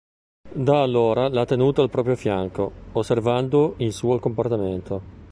[0.51, 5.29] Da allora l'ha tenuto al proprio fianco, osservando il suo comportamento.